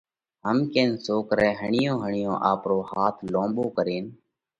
[0.45, 4.05] هم ڪينَ سوڪرئہ هڻِيئون هڻِيئون آپرو هاٿ لونٻو ڪرينَ